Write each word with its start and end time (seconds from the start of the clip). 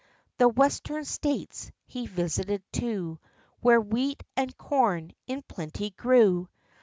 The 0.39 0.49
Western 0.49 1.05
States 1.05 1.71
he 1.85 2.07
visited, 2.07 2.63
too, 2.73 3.19
Where 3.59 3.79
wheat 3.79 4.23
and 4.35 4.57
corn 4.57 5.11
in 5.27 5.43
plenty 5.43 5.91
grew. 5.91 6.49